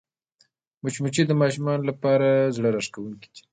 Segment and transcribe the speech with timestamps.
[0.81, 3.39] مچمچۍ د ماشومانو لپاره زړهراښکونکې ده